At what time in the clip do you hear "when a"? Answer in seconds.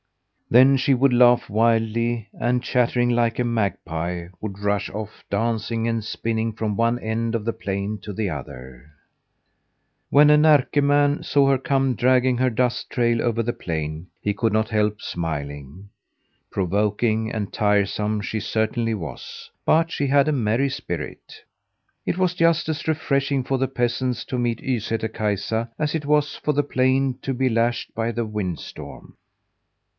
10.09-10.35